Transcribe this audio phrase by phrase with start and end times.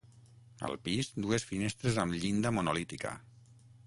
[0.69, 3.13] Al pis, dues finestres amb llinda monolítica.